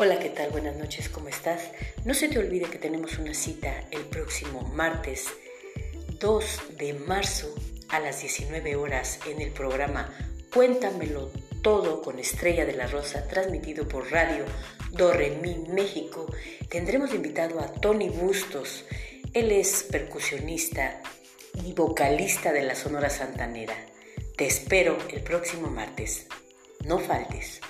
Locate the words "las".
7.98-8.20